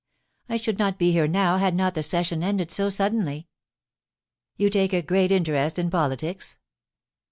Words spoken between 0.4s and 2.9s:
I should not be here now had not the session ended so